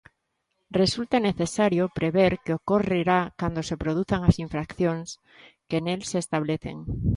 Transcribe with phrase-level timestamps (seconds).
[0.81, 5.07] Resulta necesario prever que ocorrerá cando se produzan as infraccións
[5.69, 6.77] que nel se establecen.